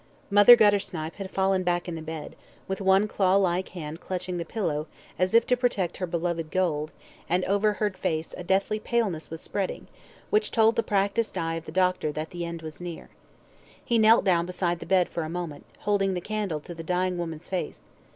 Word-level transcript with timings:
Mother 0.31 0.55
Guttersnipe 0.57 1.13
had 1.17 1.29
fallen 1.29 1.61
back 1.61 1.87
in 1.87 1.93
the 1.93 2.01
bed, 2.01 2.35
with 2.67 2.81
one 2.81 3.07
claw 3.07 3.35
like 3.35 3.69
hand 3.69 3.99
clutching 3.99 4.37
the 4.39 4.43
pillow, 4.45 4.87
as 5.19 5.35
if 5.35 5.45
to 5.45 5.55
protect 5.55 5.97
her 5.97 6.07
beloved 6.07 6.49
gold, 6.49 6.89
and 7.29 7.45
over 7.45 7.73
her 7.73 7.91
face 7.91 8.33
a 8.35 8.43
deadly 8.43 8.79
paleness 8.79 9.29
was 9.29 9.41
spreading, 9.41 9.85
which 10.31 10.49
told 10.49 10.75
the 10.75 10.81
practised 10.81 11.37
eye 11.37 11.53
of 11.53 11.65
the 11.65 11.71
doctor 11.71 12.11
that 12.13 12.31
the 12.31 12.45
end 12.45 12.63
was 12.63 12.81
near. 12.81 13.09
He 13.85 13.99
knelt 13.99 14.25
down 14.25 14.47
beside 14.47 14.79
the 14.79 14.87
bed 14.87 15.07
for 15.07 15.21
a 15.21 15.29
moment, 15.29 15.65
holding 15.81 16.15
the 16.15 16.19
candle 16.19 16.61
to 16.61 16.73
the 16.73 16.81
dying 16.81 17.19
woman's 17.19 17.47
face. 17.47 17.83